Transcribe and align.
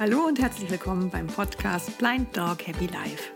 Hallo 0.00 0.20
und 0.28 0.40
herzlich 0.40 0.70
willkommen 0.70 1.10
beim 1.10 1.26
Podcast 1.26 1.98
Blind 1.98 2.36
Dog 2.36 2.64
Happy 2.64 2.86
Life. 2.86 3.32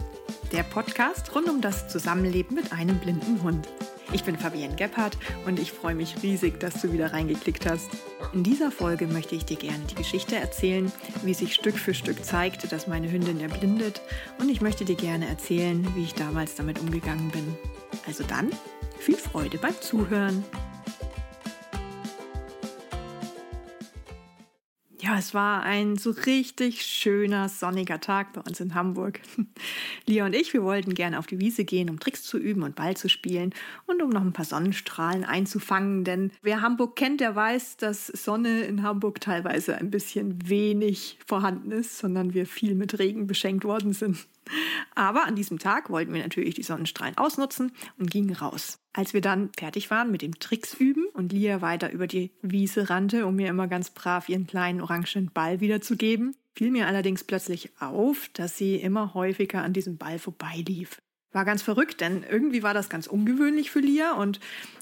Der 0.53 0.63
Podcast 0.63 1.35
rund 1.35 1.49
um 1.49 1.61
das 1.61 1.89
Zusammenleben 1.89 2.55
mit 2.55 2.73
einem 2.73 3.01
blinden 3.01 3.43
Hund. 3.43 3.69
Ich 4.13 4.23
bin 4.23 4.39
Fabienne 4.39 4.77
Gebhardt 4.77 5.19
und 5.45 5.59
ich 5.59 5.73
freue 5.73 5.97
mich 5.97 6.23
riesig, 6.23 6.61
dass 6.61 6.81
du 6.81 6.93
wieder 6.93 7.13
reingeklickt 7.13 7.69
hast. 7.69 7.91
In 8.33 8.45
dieser 8.45 8.71
Folge 8.71 9.09
möchte 9.09 9.35
ich 9.35 9.45
dir 9.45 9.57
gerne 9.57 9.83
die 9.91 9.97
Geschichte 9.97 10.37
erzählen, 10.37 10.93
wie 11.25 11.35
sich 11.35 11.53
Stück 11.53 11.77
für 11.77 11.95
Stück 11.95 12.25
zeigte, 12.25 12.69
dass 12.69 12.87
meine 12.87 13.11
Hündin 13.11 13.41
erblindet 13.41 14.01
und 14.39 14.49
ich 14.49 14.61
möchte 14.61 14.85
dir 14.85 14.95
gerne 14.97 15.27
erzählen, 15.27 15.85
wie 15.97 16.05
ich 16.05 16.15
damals 16.15 16.55
damit 16.55 16.79
umgegangen 16.79 17.31
bin. 17.31 17.57
Also 18.07 18.23
dann, 18.23 18.51
viel 19.01 19.17
Freude 19.17 19.59
beim 19.59 19.75
Zuhören. 19.81 20.45
Es 25.19 25.35
war 25.35 25.63
ein 25.63 25.97
so 25.97 26.11
richtig 26.11 26.83
schöner 26.83 27.49
sonniger 27.49 28.01
Tag 28.01 28.33
bei 28.33 28.41
uns 28.41 28.61
in 28.61 28.75
Hamburg. 28.75 29.21
Lia 30.07 30.27
und 30.27 30.35
ich, 30.35 30.53
wir 30.53 30.63
wollten 30.63 30.95
gerne 30.95 31.19
auf 31.19 31.27
die 31.27 31.39
Wiese 31.39 31.65
gehen, 31.65 31.91
um 31.91 32.01
Tricks 32.01 32.23
zu 32.23 32.39
üben 32.39 32.63
und 32.63 32.75
Ball 32.75 32.97
zu 32.97 33.09
spielen 33.09 33.55
und 33.87 34.03
um 34.03 34.11
noch 34.11 34.23
ein 34.23 34.33
paar 34.33 34.45
Sonnenstrahlen 34.45 35.25
einzufangen. 35.25 36.05
Denn 36.05 36.31
wer 36.43 36.63
Hamburg 36.63 36.97
kennt, 36.97 37.21
der 37.21 37.35
weiß, 37.35 37.77
dass 37.77 38.07
Sonne 38.07 38.63
in 38.63 38.83
Hamburg 38.83 39.21
teilweise 39.21 39.77
ein 39.77 39.91
bisschen 39.91 40.49
wenig 40.49 41.19
vorhanden 41.27 41.73
ist, 41.73 41.99
sondern 41.99 42.35
wir 42.35 42.47
viel 42.47 42.75
mit 42.75 42.99
Regen 42.99 43.27
beschenkt 43.27 43.65
worden 43.65 43.93
sind. 43.93 44.27
Aber 44.95 45.25
an 45.27 45.37
diesem 45.37 45.59
Tag 45.59 45.91
wollten 45.91 46.13
wir 46.13 46.23
natürlich 46.23 46.55
die 46.55 46.63
Sonnenstrahlen 46.63 47.17
ausnutzen 47.19 47.73
und 47.99 48.11
gingen 48.11 48.35
raus. 48.35 48.79
Als 48.93 49.15
wir 49.15 49.21
dann 49.21 49.51
fertig 49.57 49.91
waren 49.91 50.11
mit 50.11 50.23
dem 50.23 50.39
Tricks 50.39 50.75
üben 50.75 51.07
und 51.15 51.33
Lia 51.33 51.63
weiter 51.63 51.93
über 51.93 52.07
die 52.07 52.33
Wiese 52.43 52.91
rannte, 52.91 53.27
um 53.27 53.37
mir 53.37 53.49
immer 53.49 53.69
ganz 53.69 53.91
brav 53.91 54.29
ihren 54.29 54.47
kleinen 54.47 54.81
orangenen 54.81 55.31
Ball 55.33 55.61
wiederzugeben, 55.61 56.37
fiel 56.55 56.71
mir 56.71 56.87
allerdings 56.87 57.25
plötzlich 57.25 57.71
auf, 57.81 58.29
dass 58.35 58.57
sie 58.57 58.77
immer 58.77 59.15
häufiger 59.15 59.63
an 59.63 59.73
diesem 59.73 59.97
Ball 59.97 60.19
vorbeilief. 60.19 61.01
War 61.33 61.47
ganz 61.47 61.63
verrückt, 61.63 62.03
denn 62.03 62.25
irgendwie 62.29 62.63
war 62.63 62.75
das 62.75 62.91
ganz 62.91 63.07
ungewöhnlich 63.07 63.71
für 63.71 63.81
Lia 63.81 64.13
und 64.13 64.39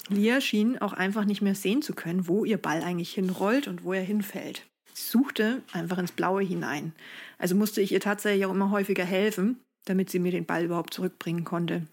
Lia 0.09 0.41
schien 0.41 0.79
auch 0.79 0.93
einfach 0.93 1.25
nicht 1.25 1.43
mehr 1.43 1.55
sehen 1.55 1.81
zu 1.81 1.95
können, 1.95 2.27
wo 2.27 2.45
ihr 2.45 2.59
Ball 2.59 2.83
eigentlich 2.83 3.13
hinrollt 3.13 3.69
und 3.69 3.85
wo 3.85 3.93
er 3.93 4.03
hinfällt. 4.03 4.67
Sie 4.93 5.07
suchte 5.07 5.63
einfach 5.73 5.99
ins 5.99 6.11
Blaue 6.11 6.43
hinein. 6.43 6.93
Also 7.39 7.55
musste 7.55 7.81
ich 7.81 7.93
ihr 7.93 8.01
tatsächlich 8.01 8.45
auch 8.47 8.51
immer 8.51 8.73
häufiger 8.73 9.05
helfen, 9.05 9.61
damit 9.85 10.11
sie 10.11 10.19
mir 10.19 10.33
den 10.33 10.47
Ball 10.47 10.65
überhaupt 10.65 10.95
zurückbringen 10.95 11.45
konnte. 11.45 11.87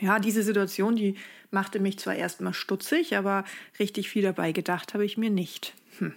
Ja, 0.00 0.18
diese 0.18 0.42
Situation, 0.42 0.96
die 0.96 1.16
machte 1.50 1.80
mich 1.80 1.98
zwar 1.98 2.14
erstmal 2.14 2.54
stutzig, 2.54 3.16
aber 3.16 3.44
richtig 3.78 4.08
viel 4.08 4.22
dabei 4.22 4.52
gedacht 4.52 4.94
habe 4.94 5.04
ich 5.04 5.16
mir 5.16 5.30
nicht. 5.30 5.74
Hm. 5.98 6.14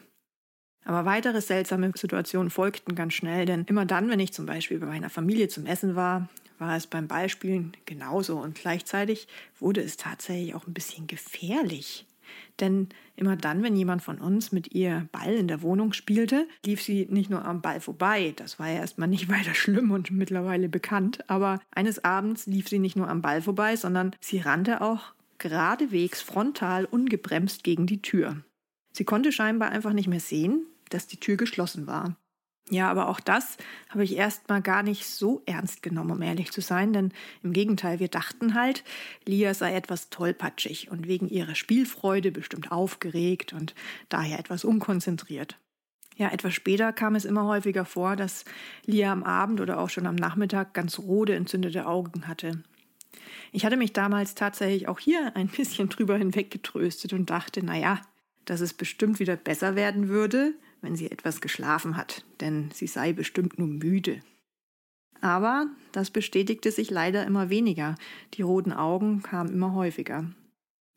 Aber 0.84 1.06
weitere 1.06 1.42
seltsame 1.42 1.92
Situationen 1.96 2.50
folgten 2.50 2.96
ganz 2.96 3.14
schnell, 3.14 3.46
denn 3.46 3.66
immer 3.66 3.86
dann, 3.86 4.10
wenn 4.10 4.20
ich 4.20 4.34
zum 4.34 4.46
Beispiel 4.46 4.80
bei 4.80 4.88
meiner 4.88 5.10
Familie 5.10 5.48
zum 5.48 5.66
Essen 5.66 5.96
war, 5.96 6.30
war 6.58 6.76
es 6.76 6.88
beim 6.88 7.08
Ballspielen 7.08 7.76
genauso 7.86 8.40
und 8.40 8.56
gleichzeitig 8.56 9.28
wurde 9.60 9.82
es 9.82 9.98
tatsächlich 9.98 10.54
auch 10.54 10.68
ein 10.68 10.74
bisschen 10.74 11.08
gefährlich. 11.08 12.06
Denn 12.60 12.90
immer 13.16 13.36
dann, 13.36 13.64
wenn 13.64 13.76
jemand 13.76 14.02
von 14.02 14.20
uns 14.20 14.52
mit 14.52 14.74
ihr 14.74 15.08
Ball 15.12 15.34
in 15.34 15.48
der 15.48 15.62
Wohnung 15.62 15.94
spielte, 15.94 16.48
lief 16.66 16.82
sie 16.82 17.08
nicht 17.10 17.30
nur 17.30 17.46
am 17.46 17.62
Ball 17.62 17.82
vorbei, 17.82 18.34
das 18.36 18.60
war 18.60 18.70
ja 18.70 18.80
erstmal 18.80 19.08
nicht 19.08 19.30
weiter 19.30 19.54
schlimm 19.54 19.92
und 19.92 20.12
mittlerweile 20.12 20.70
bekannt, 20.70 21.30
aber 21.30 21.60
eines 21.72 22.04
Abends 22.04 22.46
lief 22.46 22.68
sie 22.68 22.80
nicht 22.80 22.96
nur 22.96 23.10
am 23.10 23.22
Ball 23.22 23.42
vorbei, 23.42 23.76
sondern 23.76 24.16
sie 24.20 24.40
rannte 24.40 24.82
auch 24.82 25.14
geradewegs 25.38 26.22
frontal 26.22 26.86
ungebremst 26.86 27.64
gegen 27.64 27.88
die 27.88 28.02
Tür. 28.02 28.44
Sie 28.92 29.06
konnte 29.06 29.32
scheinbar 29.32 29.70
einfach 29.70 29.94
nicht 29.94 30.08
mehr 30.08 30.20
sehen, 30.20 30.66
dass 30.90 31.08
die 31.08 31.20
Tür 31.20 31.38
geschlossen 31.38 31.88
war. 31.88 32.16
Ja, 32.70 32.90
aber 32.90 33.10
auch 33.10 33.20
das 33.20 33.58
habe 33.90 34.04
ich 34.04 34.16
erstmal 34.16 34.62
gar 34.62 34.82
nicht 34.82 35.06
so 35.06 35.42
ernst 35.46 35.84
genommen, 35.84 36.12
um 36.12 36.22
ehrlich 36.22 36.52
zu 36.52 36.62
sein, 36.62 36.94
denn 36.94 37.12
im 37.44 37.52
Gegenteil, 37.52 38.00
wir 38.00 38.08
dachten 38.08 38.54
halt, 38.54 38.84
Lia 39.26 39.54
sei 39.54 39.76
etwas 39.76 40.10
tollpatschig 40.10 40.90
und 40.90 41.08
wegen 41.08 41.28
ihrer 41.28 41.56
Spielfreude 41.56 42.32
bestimmt 42.32 42.72
aufgeregt 42.72 43.52
und 43.52 43.76
daher 44.08 44.40
etwas 44.40 44.64
unkonzentriert. 44.64 45.58
Ja, 46.16 46.30
etwas 46.30 46.54
später 46.54 46.94
kam 46.94 47.16
es 47.16 47.26
immer 47.26 47.46
häufiger 47.46 47.84
vor, 47.84 48.16
dass 48.16 48.46
Lia 48.86 49.12
am 49.12 49.24
Abend 49.24 49.60
oder 49.60 49.80
auch 49.80 49.90
schon 49.90 50.06
am 50.06 50.16
Nachmittag 50.16 50.74
ganz 50.74 51.00
rote, 51.00 51.34
entzündete 51.36 51.88
Augen 51.88 52.28
hatte. 52.28 52.62
Ich 53.52 53.66
hatte 53.66 53.78
mich 53.78 53.92
damals 53.92 54.36
tatsächlich 54.36 54.88
auch 54.88 55.00
hier 55.00 55.36
ein 55.36 55.48
bisschen 55.48 55.90
drüber 55.90 56.18
hinweggetröstet 56.18 57.14
und 57.14 57.30
dachte, 57.30 57.62
na 57.64 57.78
ja, 57.78 58.02
dass 58.46 58.62
es 58.62 58.74
bestimmt 58.74 59.20
wieder 59.20 59.36
besser 59.36 59.76
werden 59.76 60.08
würde, 60.10 60.54
wenn 60.82 60.96
sie 60.96 61.12
etwas 61.12 61.42
geschlafen 61.42 61.98
hat, 61.98 62.26
denn 62.40 62.70
sie 62.74 62.88
sei 62.88 63.14
bestimmt 63.14 63.60
nur 63.60 63.68
müde. 63.68 64.22
Aber 65.22 65.68
das 65.92 66.10
bestätigte 66.10 66.72
sich 66.72 66.90
leider 66.90 67.26
immer 67.26 67.50
weniger. 67.50 67.96
Die 68.34 68.42
roten 68.42 68.74
Augen 68.74 69.22
kamen 69.22 69.54
immer 69.54 69.74
häufiger. 69.74 70.26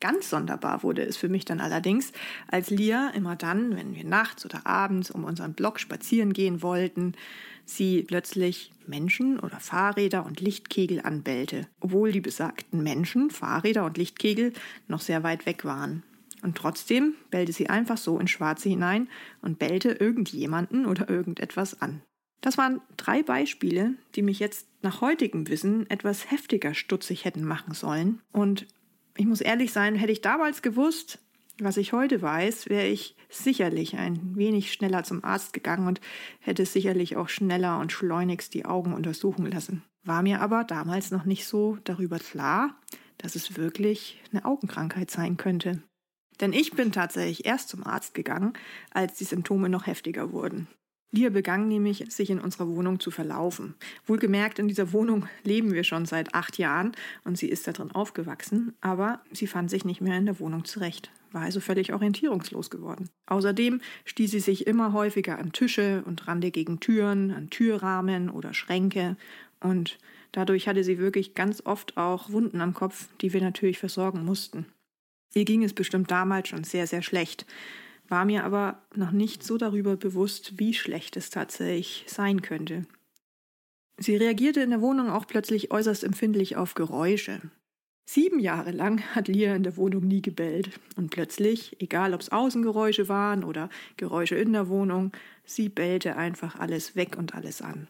Ganz 0.01 0.29
sonderbar 0.29 0.83
wurde 0.83 1.03
es 1.03 1.15
für 1.15 1.29
mich 1.29 1.45
dann 1.45 1.61
allerdings, 1.61 2.11
als 2.47 2.69
Lia 2.69 3.09
immer 3.09 3.35
dann, 3.35 3.75
wenn 3.75 3.95
wir 3.95 4.03
nachts 4.03 4.45
oder 4.45 4.67
abends 4.67 5.09
um 5.09 5.23
unseren 5.23 5.53
Block 5.53 5.79
spazieren 5.79 6.33
gehen 6.33 6.61
wollten, 6.61 7.13
sie 7.65 8.03
plötzlich 8.03 8.71
Menschen 8.85 9.39
oder 9.39 9.59
Fahrräder 9.59 10.25
und 10.25 10.41
Lichtkegel 10.41 11.01
anbellte, 11.01 11.67
obwohl 11.79 12.11
die 12.11 12.21
besagten 12.21 12.83
Menschen, 12.83 13.29
Fahrräder 13.29 13.85
und 13.85 13.97
Lichtkegel 13.97 14.53
noch 14.87 15.01
sehr 15.01 15.23
weit 15.23 15.45
weg 15.45 15.65
waren. 15.65 16.03
Und 16.45 16.55
trotzdem 16.55 17.15
bellte 17.31 17.51
sie 17.51 17.71
einfach 17.71 17.97
so 17.97 18.19
in 18.19 18.27
Schwarze 18.27 18.69
hinein 18.69 19.09
und 19.41 19.57
bellte 19.57 19.93
irgendjemanden 19.93 20.85
oder 20.85 21.09
irgendetwas 21.09 21.81
an. 21.81 22.03
Das 22.39 22.59
waren 22.59 22.81
drei 22.97 23.23
Beispiele, 23.23 23.95
die 24.13 24.21
mich 24.21 24.37
jetzt 24.37 24.67
nach 24.83 25.01
heutigem 25.01 25.47
Wissen 25.47 25.89
etwas 25.89 26.29
heftiger 26.29 26.75
stutzig 26.75 27.25
hätten 27.25 27.43
machen 27.43 27.73
sollen. 27.73 28.21
Und 28.31 28.67
ich 29.17 29.25
muss 29.25 29.41
ehrlich 29.41 29.73
sein, 29.73 29.95
hätte 29.95 30.11
ich 30.11 30.21
damals 30.21 30.61
gewusst, 30.61 31.17
was 31.57 31.77
ich 31.77 31.93
heute 31.93 32.21
weiß, 32.21 32.69
wäre 32.69 32.85
ich 32.85 33.15
sicherlich 33.27 33.97
ein 33.97 34.35
wenig 34.35 34.71
schneller 34.71 35.03
zum 35.03 35.23
Arzt 35.23 35.51
gegangen 35.51 35.87
und 35.87 35.99
hätte 36.39 36.67
sicherlich 36.67 37.15
auch 37.15 37.29
schneller 37.29 37.79
und 37.79 37.91
schleunigst 37.91 38.53
die 38.53 38.65
Augen 38.65 38.93
untersuchen 38.93 39.49
lassen. 39.49 39.81
War 40.03 40.21
mir 40.21 40.41
aber 40.41 40.63
damals 40.63 41.09
noch 41.09 41.25
nicht 41.25 41.47
so 41.47 41.79
darüber 41.85 42.19
klar, 42.19 42.79
dass 43.17 43.33
es 43.33 43.57
wirklich 43.57 44.21
eine 44.31 44.45
Augenkrankheit 44.45 45.09
sein 45.09 45.37
könnte. 45.37 45.81
Denn 46.41 46.53
ich 46.53 46.71
bin 46.71 46.91
tatsächlich 46.91 47.45
erst 47.45 47.69
zum 47.69 47.85
Arzt 47.85 48.13
gegangen, 48.13 48.53
als 48.91 49.15
die 49.15 49.23
Symptome 49.23 49.69
noch 49.69 49.87
heftiger 49.87 50.31
wurden. 50.31 50.67
Lia 51.15 51.29
begann 51.29 51.69
nämlich, 51.69 52.03
sich 52.09 52.29
in 52.29 52.41
unserer 52.41 52.67
Wohnung 52.67 52.99
zu 52.99 53.09
verlaufen. 53.09 53.75
Wohlgemerkt, 54.05 54.59
in 54.59 54.67
dieser 54.67 54.91
Wohnung 54.91 55.27
leben 55.43 55.73
wir 55.73 55.85
schon 55.85 56.05
seit 56.05 56.35
acht 56.35 56.57
Jahren 56.57 56.91
und 57.23 57.37
sie 57.37 57.47
ist 57.47 57.65
da 57.67 57.71
drin 57.71 57.91
aufgewachsen, 57.91 58.73
aber 58.81 59.21
sie 59.31 59.47
fand 59.47 59.69
sich 59.69 59.85
nicht 59.85 60.01
mehr 60.01 60.17
in 60.17 60.25
der 60.25 60.39
Wohnung 60.39 60.65
zurecht, 60.65 61.11
war 61.31 61.43
also 61.43 61.61
völlig 61.61 61.93
orientierungslos 61.93 62.69
geworden. 62.69 63.09
Außerdem 63.27 63.79
stieß 64.03 64.31
sie 64.31 64.39
sich 64.41 64.67
immer 64.67 64.91
häufiger 64.91 65.39
an 65.39 65.53
Tische 65.53 66.03
und 66.05 66.27
rannte 66.27 66.51
gegen 66.51 66.81
Türen, 66.81 67.31
an 67.31 67.49
Türrahmen 67.49 68.29
oder 68.29 68.53
Schränke 68.53 69.15
und 69.61 69.97
dadurch 70.33 70.67
hatte 70.67 70.83
sie 70.83 70.97
wirklich 70.97 71.33
ganz 71.33 71.61
oft 71.65 71.95
auch 71.95 72.29
Wunden 72.29 72.59
am 72.59 72.73
Kopf, 72.73 73.07
die 73.21 73.31
wir 73.31 73.41
natürlich 73.41 73.79
versorgen 73.79 74.25
mussten. 74.25 74.65
Ihr 75.35 75.45
ging 75.45 75.63
es 75.63 75.73
bestimmt 75.73 76.09
damals 76.09 76.47
schon 76.47 76.63
sehr, 76.63 76.87
sehr 76.87 77.01
schlecht, 77.01 77.45
war 78.07 78.25
mir 78.25 78.43
aber 78.45 78.81
noch 78.95 79.11
nicht 79.11 79.43
so 79.43 79.57
darüber 79.57 79.97
bewusst, 79.97 80.57
wie 80.57 80.73
schlecht 80.73 81.17
es 81.17 81.29
tatsächlich 81.29 82.05
sein 82.07 82.41
könnte. 82.41 82.85
Sie 83.97 84.15
reagierte 84.15 84.61
in 84.61 84.69
der 84.69 84.81
Wohnung 84.81 85.09
auch 85.09 85.27
plötzlich 85.27 85.71
äußerst 85.71 86.03
empfindlich 86.03 86.55
auf 86.55 86.73
Geräusche. 86.73 87.41
Sieben 88.07 88.39
Jahre 88.39 88.71
lang 88.71 89.01
hat 89.15 89.27
Lia 89.27 89.55
in 89.55 89.63
der 89.63 89.77
Wohnung 89.77 90.07
nie 90.07 90.21
gebellt. 90.21 90.79
Und 90.95 91.09
plötzlich, 91.09 91.81
egal 91.81 92.13
ob 92.13 92.21
es 92.21 92.31
Außengeräusche 92.31 93.09
waren 93.09 93.43
oder 93.43 93.69
Geräusche 93.97 94.35
in 94.35 94.53
der 94.53 94.69
Wohnung, 94.69 95.11
sie 95.43 95.69
bellte 95.69 96.15
einfach 96.15 96.59
alles 96.59 96.95
weg 96.95 97.17
und 97.17 97.33
alles 97.33 97.61
an. 97.61 97.87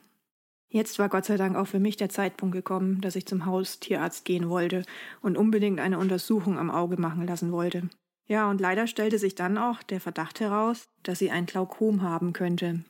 Jetzt 0.76 1.00
war 1.00 1.08
Gott 1.08 1.24
sei 1.24 1.38
Dank 1.38 1.56
auch 1.56 1.68
für 1.68 1.80
mich 1.80 1.96
der 1.96 2.10
Zeitpunkt 2.10 2.54
gekommen, 2.54 3.00
dass 3.00 3.16
ich 3.16 3.26
zum 3.26 3.46
Haustierarzt 3.46 4.26
gehen 4.26 4.50
wollte 4.50 4.84
und 5.22 5.38
unbedingt 5.38 5.80
eine 5.80 5.98
Untersuchung 5.98 6.60
am 6.60 6.70
Auge 6.70 7.00
machen 7.00 7.26
lassen 7.26 7.54
wollte. 7.54 7.88
Ja, 8.28 8.50
und 8.50 8.60
leider 8.60 8.86
stellte 8.86 9.18
sich 9.18 9.36
dann 9.36 9.58
auch 9.58 9.84
der 9.84 10.02
Verdacht 10.02 10.42
heraus, 10.42 10.84
dass 11.04 11.20
sie 11.20 11.32
ein 11.32 11.46
Glaukom 11.46 12.02
haben 12.02 12.34
könnte. 12.34 12.84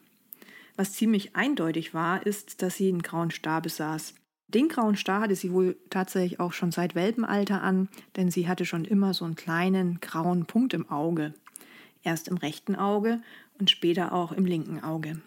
Was 0.75 0.93
ziemlich 0.93 1.35
eindeutig 1.35 1.93
war, 1.93 2.25
ist, 2.25 2.63
dass 2.63 2.75
sie 2.75 2.89
einen 2.89 3.03
grauen 3.03 3.29
Star 3.29 3.61
besaß. 3.61 4.15
Den 4.47 4.67
grauen 4.67 4.95
Star 4.95 5.21
hatte 5.21 5.35
sie 5.35 5.53
wohl 5.53 5.77
tatsächlich 5.91 6.39
auch 6.39 6.53
schon 6.53 6.71
seit 6.71 6.95
Welpenalter 6.95 7.61
an, 7.61 7.87
denn 8.15 8.31
sie 8.31 8.47
hatte 8.47 8.65
schon 8.65 8.85
immer 8.85 9.13
so 9.13 9.25
einen 9.25 9.35
kleinen 9.35 9.99
grauen 10.01 10.47
Punkt 10.47 10.73
im 10.73 10.89
Auge. 10.89 11.35
Erst 12.01 12.29
im 12.29 12.37
rechten 12.37 12.75
Auge 12.75 13.21
und 13.59 13.69
später 13.69 14.11
auch 14.11 14.31
im 14.31 14.47
linken 14.47 14.83
Auge. 14.83 15.21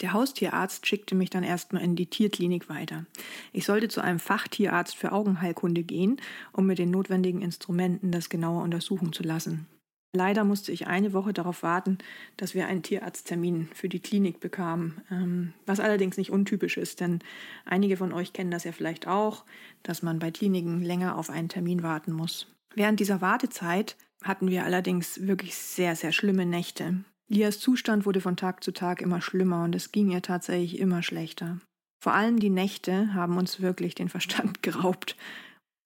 Der 0.00 0.12
Haustierarzt 0.14 0.86
schickte 0.86 1.14
mich 1.14 1.30
dann 1.30 1.44
erstmal 1.44 1.82
in 1.82 1.94
die 1.94 2.06
Tierklinik 2.06 2.68
weiter. 2.68 3.04
Ich 3.52 3.66
sollte 3.66 3.88
zu 3.88 4.00
einem 4.00 4.18
Fachtierarzt 4.18 4.96
für 4.96 5.12
Augenheilkunde 5.12 5.82
gehen, 5.82 6.20
um 6.52 6.66
mit 6.66 6.78
den 6.78 6.90
notwendigen 6.90 7.42
Instrumenten 7.42 8.10
das 8.10 8.28
genauer 8.28 8.62
untersuchen 8.62 9.12
zu 9.12 9.22
lassen. 9.22 9.66
Leider 10.12 10.42
musste 10.42 10.72
ich 10.72 10.88
eine 10.88 11.12
Woche 11.12 11.32
darauf 11.32 11.62
warten, 11.62 11.98
dass 12.36 12.54
wir 12.54 12.66
einen 12.66 12.82
Tierarzttermin 12.82 13.68
für 13.74 13.88
die 13.88 14.00
Klinik 14.00 14.40
bekamen, 14.40 15.02
ähm, 15.10 15.52
was 15.66 15.78
allerdings 15.78 16.16
nicht 16.16 16.30
untypisch 16.30 16.78
ist, 16.78 16.98
denn 16.98 17.20
einige 17.64 17.96
von 17.96 18.12
euch 18.12 18.32
kennen 18.32 18.50
das 18.50 18.64
ja 18.64 18.72
vielleicht 18.72 19.06
auch, 19.06 19.44
dass 19.84 20.02
man 20.02 20.18
bei 20.18 20.32
Kliniken 20.32 20.82
länger 20.82 21.16
auf 21.16 21.30
einen 21.30 21.48
Termin 21.48 21.84
warten 21.84 22.12
muss. 22.12 22.48
Während 22.74 22.98
dieser 22.98 23.20
Wartezeit 23.20 23.96
hatten 24.24 24.48
wir 24.48 24.64
allerdings 24.64 25.26
wirklich 25.28 25.54
sehr, 25.54 25.94
sehr 25.94 26.10
schlimme 26.10 26.44
Nächte. 26.44 27.04
Lias 27.32 27.60
Zustand 27.60 28.06
wurde 28.06 28.20
von 28.20 28.36
Tag 28.36 28.64
zu 28.64 28.72
Tag 28.72 29.00
immer 29.00 29.20
schlimmer 29.20 29.62
und 29.62 29.76
es 29.76 29.92
ging 29.92 30.10
ihr 30.10 30.20
tatsächlich 30.20 30.80
immer 30.80 31.00
schlechter. 31.04 31.60
Vor 32.02 32.12
allem 32.12 32.40
die 32.40 32.50
Nächte 32.50 33.14
haben 33.14 33.36
uns 33.36 33.60
wirklich 33.60 33.94
den 33.94 34.08
Verstand 34.08 34.62
geraubt. 34.64 35.16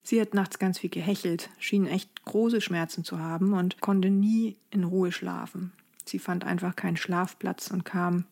Sie 0.03 0.19
hat 0.19 0.33
nachts 0.33 0.57
ganz 0.57 0.79
viel 0.79 0.89
gehechelt, 0.89 1.51
schien 1.59 1.85
echt 1.85 2.25
große 2.25 2.61
Schmerzen 2.61 3.03
zu 3.03 3.19
haben 3.19 3.53
und 3.53 3.79
konnte 3.79 4.09
nie 4.09 4.57
in 4.71 4.83
Ruhe 4.83 5.11
schlafen. 5.11 5.71
Sie 6.03 6.17
fand 6.17 6.43
einfach 6.43 6.75
keinen 6.75 6.97
Schlafplatz 6.97 7.69
und 7.69 7.85
kam 7.85 8.25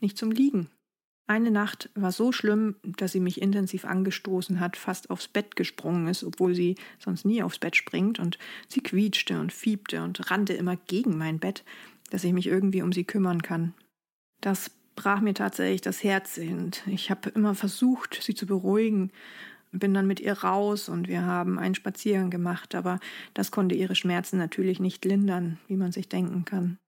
nicht 0.00 0.18
zum 0.18 0.30
Liegen. 0.30 0.68
Eine 1.26 1.50
Nacht 1.50 1.90
war 1.94 2.12
so 2.12 2.32
schlimm, 2.32 2.76
dass 2.82 3.12
sie 3.12 3.20
mich 3.20 3.40
intensiv 3.40 3.84
angestoßen 3.84 4.60
hat, 4.60 4.78
fast 4.78 5.10
aufs 5.10 5.28
Bett 5.28 5.56
gesprungen 5.56 6.06
ist, 6.08 6.24
obwohl 6.24 6.54
sie 6.54 6.76
sonst 6.98 7.26
nie 7.26 7.42
aufs 7.42 7.58
Bett 7.58 7.76
springt, 7.76 8.18
und 8.18 8.38
sie 8.66 8.80
quietschte 8.80 9.38
und 9.38 9.52
fiebte 9.52 10.02
und 10.02 10.30
rannte 10.30 10.54
immer 10.54 10.76
gegen 10.76 11.18
mein 11.18 11.38
Bett, 11.38 11.64
dass 12.10 12.24
ich 12.24 12.32
mich 12.32 12.46
irgendwie 12.46 12.82
um 12.82 12.92
sie 12.92 13.04
kümmern 13.04 13.42
kann. 13.42 13.74
Das 14.40 14.70
brach 14.96 15.20
mir 15.20 15.34
tatsächlich 15.34 15.80
das 15.80 16.02
Herz 16.02 16.38
und 16.38 16.82
ich 16.86 17.10
habe 17.10 17.30
immer 17.30 17.54
versucht, 17.54 18.20
sie 18.22 18.34
zu 18.34 18.46
beruhigen 18.46 19.12
bin 19.72 19.94
dann 19.94 20.06
mit 20.06 20.20
ihr 20.20 20.32
raus 20.32 20.88
und 20.88 21.08
wir 21.08 21.22
haben 21.22 21.58
einen 21.58 21.74
Spaziergang 21.74 22.30
gemacht, 22.30 22.74
aber 22.74 23.00
das 23.34 23.50
konnte 23.50 23.74
ihre 23.74 23.94
Schmerzen 23.94 24.38
natürlich 24.38 24.80
nicht 24.80 25.04
lindern, 25.04 25.58
wie 25.66 25.76
man 25.76 25.92
sich 25.92 26.08
denken 26.08 26.44
kann. 26.44 26.78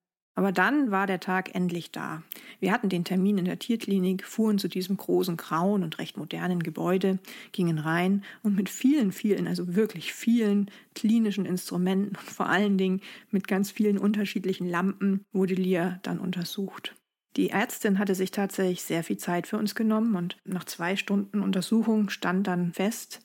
Aber 0.40 0.52
dann 0.52 0.90
war 0.90 1.06
der 1.06 1.20
Tag 1.20 1.54
endlich 1.54 1.90
da. 1.90 2.22
Wir 2.60 2.72
hatten 2.72 2.88
den 2.88 3.04
Termin 3.04 3.36
in 3.36 3.44
der 3.44 3.58
Tierklinik, 3.58 4.24
fuhren 4.24 4.58
zu 4.58 4.68
diesem 4.68 4.96
großen, 4.96 5.36
grauen 5.36 5.82
und 5.82 5.98
recht 5.98 6.16
modernen 6.16 6.62
Gebäude, 6.62 7.18
gingen 7.52 7.78
rein 7.78 8.24
und 8.42 8.56
mit 8.56 8.70
vielen, 8.70 9.12
vielen, 9.12 9.46
also 9.46 9.74
wirklich 9.74 10.14
vielen 10.14 10.70
klinischen 10.94 11.44
Instrumenten 11.44 12.16
und 12.16 12.30
vor 12.30 12.46
allen 12.48 12.78
Dingen 12.78 13.02
mit 13.30 13.48
ganz 13.48 13.70
vielen 13.70 13.98
unterschiedlichen 13.98 14.66
Lampen 14.66 15.26
wurde 15.30 15.52
Lia 15.52 16.00
dann 16.04 16.18
untersucht. 16.18 16.94
Die 17.36 17.50
Ärztin 17.50 17.98
hatte 17.98 18.14
sich 18.14 18.30
tatsächlich 18.30 18.80
sehr 18.80 19.04
viel 19.04 19.18
Zeit 19.18 19.46
für 19.46 19.58
uns 19.58 19.74
genommen 19.74 20.16
und 20.16 20.38
nach 20.46 20.64
zwei 20.64 20.96
Stunden 20.96 21.42
Untersuchung 21.42 22.08
stand 22.08 22.46
dann 22.46 22.72
fest, 22.72 23.20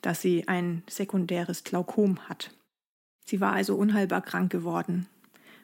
dass 0.00 0.22
sie 0.22 0.48
ein 0.48 0.82
sekundäres 0.88 1.62
Glaukom 1.62 2.20
hat. 2.20 2.56
Sie 3.26 3.42
war 3.42 3.52
also 3.52 3.76
unheilbar 3.76 4.22
krank 4.22 4.50
geworden. 4.50 5.08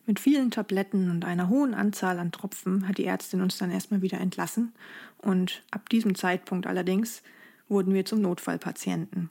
Mit 0.06 0.19
vielen 0.19 0.50
Tabletten 0.50 1.11
und 1.11 1.25
einer 1.25 1.49
hohen 1.49 1.75
Anzahl 1.75 2.19
an 2.19 2.32
Tropfen 2.32 2.88
hat 2.88 2.99
die 2.99 3.05
Ärztin 3.05 3.43
uns 3.43 3.58
dann 3.58 3.70
erstmal 3.70 4.02
wieder 4.02 4.19
entlassen 4.19 4.73
und 5.19 5.62
ab 5.70 5.88
diesem 5.88 6.14
Zeitpunkt 6.14 6.67
allerdings 6.67 7.23
wurden 7.69 7.94
wir 7.94 8.05
zum 8.05 8.20
Notfallpatienten. 8.20 9.31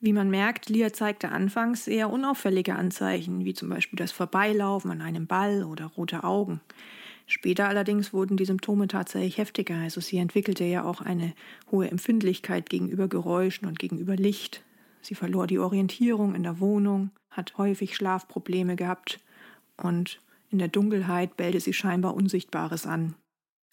Wie 0.00 0.12
man 0.12 0.30
merkt, 0.30 0.68
Lia 0.70 0.92
zeigte 0.92 1.30
anfangs 1.30 1.86
eher 1.86 2.10
unauffällige 2.10 2.74
Anzeichen, 2.74 3.44
wie 3.44 3.54
zum 3.54 3.68
Beispiel 3.68 3.98
das 3.98 4.12
Vorbeilaufen 4.12 4.90
an 4.90 5.02
einem 5.02 5.26
Ball 5.26 5.62
oder 5.62 5.86
rote 5.86 6.24
Augen. 6.24 6.60
Später 7.26 7.68
allerdings 7.68 8.12
wurden 8.12 8.36
die 8.36 8.46
Symptome 8.46 8.88
tatsächlich 8.88 9.38
heftiger. 9.38 9.76
Also 9.76 10.00
sie 10.00 10.16
entwickelte 10.16 10.64
ja 10.64 10.84
auch 10.84 11.00
eine 11.00 11.34
hohe 11.70 11.90
Empfindlichkeit 11.90 12.70
gegenüber 12.70 13.08
Geräuschen 13.08 13.68
und 13.68 13.78
gegenüber 13.78 14.16
Licht. 14.16 14.64
Sie 15.02 15.14
verlor 15.14 15.46
die 15.46 15.58
Orientierung 15.58 16.34
in 16.34 16.42
der 16.42 16.60
Wohnung, 16.60 17.10
hat 17.30 17.56
häufig 17.58 17.94
Schlafprobleme 17.94 18.76
gehabt 18.76 19.20
und 19.82 20.20
in 20.50 20.58
der 20.58 20.68
Dunkelheit 20.68 21.36
bellte 21.36 21.60
sie 21.60 21.72
scheinbar 21.72 22.14
Unsichtbares 22.14 22.86
an. 22.86 23.14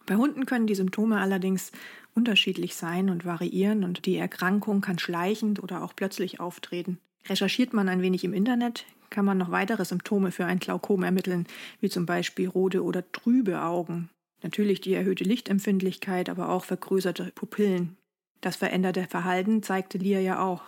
Bei 0.05 0.15
Hunden 0.15 0.45
können 0.45 0.67
die 0.67 0.75
Symptome 0.75 1.19
allerdings 1.19 1.71
unterschiedlich 2.13 2.75
sein 2.75 3.09
und 3.09 3.25
variieren 3.25 3.83
und 3.83 4.05
die 4.05 4.15
Erkrankung 4.15 4.81
kann 4.81 4.99
schleichend 4.99 5.61
oder 5.61 5.83
auch 5.83 5.93
plötzlich 5.95 6.39
auftreten. 6.39 6.97
Recherchiert 7.27 7.73
man 7.73 7.89
ein 7.89 8.01
wenig 8.01 8.23
im 8.23 8.33
Internet, 8.33 8.85
kann 9.09 9.25
man 9.25 9.37
noch 9.37 9.51
weitere 9.51 9.83
Symptome 9.83 10.31
für 10.31 10.45
ein 10.45 10.59
Glaukom 10.59 11.03
ermitteln, 11.03 11.45
wie 11.81 11.89
zum 11.89 12.05
Beispiel 12.05 12.47
rote 12.47 12.83
oder 12.83 13.11
trübe 13.11 13.61
Augen. 13.61 14.09
Natürlich 14.43 14.81
die 14.81 14.93
erhöhte 14.93 15.23
Lichtempfindlichkeit, 15.23 16.29
aber 16.29 16.49
auch 16.49 16.63
vergrößerte 16.63 17.31
Pupillen. 17.35 17.97
Das 18.39 18.55
veränderte 18.55 19.07
Verhalten 19.07 19.63
zeigte 19.63 19.97
Lia 19.97 20.19
ja 20.19 20.39
auch. 20.39 20.63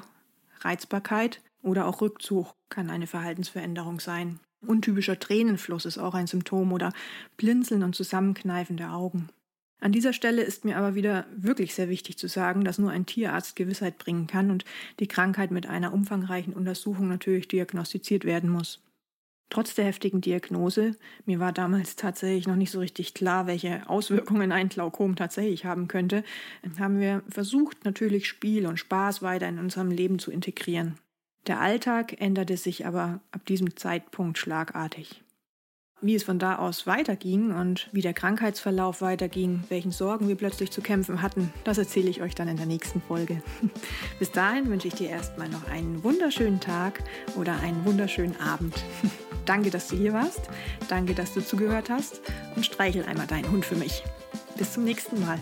Reizbarkeit 0.62 1.41
oder 1.62 1.86
auch 1.88 2.01
Rückzug 2.01 2.53
kann 2.69 2.89
eine 2.89 3.07
Verhaltensveränderung 3.07 4.00
sein. 4.00 4.39
Untypischer 4.65 5.19
Tränenfluss 5.19 5.85
ist 5.85 5.97
auch 5.97 6.13
ein 6.13 6.27
Symptom 6.27 6.73
oder 6.73 6.91
Blinzeln 7.38 7.83
und 7.83 7.95
Zusammenkneifen 7.95 8.77
der 8.77 8.94
Augen. 8.94 9.29
An 9.81 9.94
dieser 9.94 10.11
Stelle 10.11 10.41
ist 10.41 10.65
mir 10.65 10.77
aber 10.77 10.95
wieder 10.95 11.25
wirklich 11.35 11.73
sehr 11.73 11.88
wichtig 11.88 12.17
zu 12.17 12.27
sagen, 12.27 12.65
dass 12.65 12.79
nur 12.79 12.91
ein 12.91 13.06
Tierarzt 13.06 13.56
Gewissheit 13.56 13.97
bringen 13.97 14.27
kann 14.27 14.51
und 14.51 14.65
die 15.00 15.07
Krankheit 15.07 15.51
mit 15.51 15.67
einer 15.67 15.94
umfangreichen 15.94 16.53
Untersuchung 16.53 17.07
natürlich 17.07 17.47
diagnostiziert 17.47 18.25
werden 18.25 18.50
muss. 18.50 18.83
Trotz 19.50 19.73
der 19.73 19.85
heftigen 19.85 20.21
Diagnose, 20.21 20.91
mir 21.25 21.39
war 21.39 21.51
damals 21.51 21.95
tatsächlich 21.95 22.45
noch 22.45 22.57
nicht 22.57 22.69
so 22.69 22.79
richtig 22.79 23.15
klar, 23.15 23.47
welche 23.47 23.89
Auswirkungen 23.89 24.51
ein 24.51 24.69
Glaukom 24.69 25.15
tatsächlich 25.15 25.65
haben 25.65 25.88
könnte, 25.88 26.23
haben 26.77 27.00
wir 27.00 27.23
versucht, 27.29 27.83
natürlich 27.83 28.27
Spiel 28.27 28.67
und 28.67 28.77
Spaß 28.77 29.23
weiter 29.23 29.47
in 29.47 29.57
unserem 29.57 29.89
Leben 29.89 30.19
zu 30.19 30.29
integrieren. 30.29 31.00
Der 31.47 31.59
Alltag 31.59 32.19
änderte 32.19 32.57
sich 32.57 32.86
aber 32.86 33.21
ab 33.31 33.45
diesem 33.45 33.75
Zeitpunkt 33.75 34.38
schlagartig. 34.38 35.24
Wie 36.01 36.15
es 36.15 36.24
von 36.24 36.39
da 36.39 36.56
aus 36.56 36.88
weiterging 36.88 37.51
und 37.51 37.89
wie 37.91 38.01
der 38.01 38.13
Krankheitsverlauf 38.13 39.01
weiterging, 39.01 39.63
welchen 39.68 39.91
Sorgen 39.91 40.30
wir 40.30 40.36
plötzlich 40.36 40.71
zu 40.71 40.81
kämpfen 40.81 41.21
hatten, 41.21 41.51
das 41.65 41.77
erzähle 41.77 42.09
ich 42.09 42.21
euch 42.21 42.36
dann 42.36 42.47
in 42.47 42.56
der 42.56 42.68
nächsten 42.68 43.01
Folge. 43.01 43.41
Bis 44.19 44.31
dahin 44.31 44.69
wünsche 44.69 44.88
ich 44.88 44.94
dir 44.94 45.09
erstmal 45.09 45.50
noch 45.50 45.68
einen 45.69 46.01
wunderschönen 46.03 46.62
Tag 46.62 47.03
oder 47.36 47.59
einen 47.59 47.83
wunderschönen 47.83 48.39
Abend. 48.39 48.75
Danke, 49.45 49.71
dass 49.71 49.89
du 49.89 49.97
hier 49.97 50.13
warst. 50.13 50.50
Danke, 50.88 51.13
dass 51.13 51.33
du 51.33 51.41
zugehört 51.41 51.89
hast 51.89 52.21
und 52.56 52.65
streichel 52.65 53.03
einmal 53.03 53.27
deinen 53.27 53.51
Hund 53.51 53.65
für 53.65 53.75
mich. 53.75 54.03
Bis 54.57 54.74
zum 54.74 54.86
nächsten 54.86 55.19
Mal. 55.19 55.39